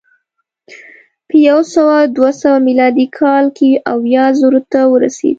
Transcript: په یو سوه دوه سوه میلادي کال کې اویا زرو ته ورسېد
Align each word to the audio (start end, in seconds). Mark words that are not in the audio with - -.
په 1.27 1.35
یو 1.49 1.59
سوه 1.73 1.95
دوه 2.15 2.31
سوه 2.41 2.57
میلادي 2.67 3.07
کال 3.19 3.45
کې 3.57 3.69
اویا 3.93 4.25
زرو 4.39 4.61
ته 4.71 4.79
ورسېد 4.91 5.29